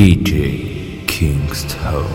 DJ 0.00 1.04
Kingston. 1.06 2.06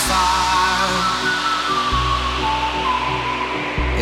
fire 0.00 1.32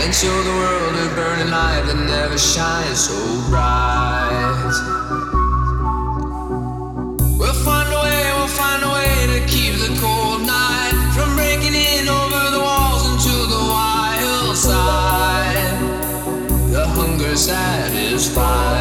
and 0.02 0.14
show 0.14 0.42
the 0.42 0.50
world 0.50 0.94
a 0.96 1.14
burning 1.14 1.50
light 1.50 1.82
that 1.86 1.96
never 2.06 2.38
shines 2.38 3.00
so 3.08 3.18
bright. 3.50 4.72
We'll 7.38 7.60
find 7.64 7.92
a 7.92 8.00
way, 8.02 8.22
we'll 8.36 8.48
find 8.48 8.82
a 8.84 8.90
way 8.98 9.14
to 9.34 9.46
keep 9.46 9.74
the 9.74 9.92
cold 10.00 10.46
night 10.46 10.94
from 11.14 11.36
breaking 11.36 11.74
in 11.74 12.08
over 12.08 12.42
the 12.56 12.60
walls 12.60 13.04
into 13.10 13.36
the 13.54 13.62
wild 13.74 14.56
side. 14.56 15.76
The 16.72 16.86
hunger 16.86 17.36
satisfied. 17.36 18.79